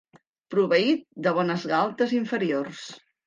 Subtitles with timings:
[0.53, 2.81] Proveït de bones galtes inferiors.